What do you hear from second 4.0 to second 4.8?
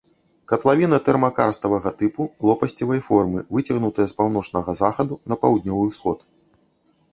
з паўночнага